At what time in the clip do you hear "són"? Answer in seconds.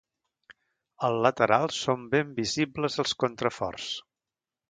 1.81-2.07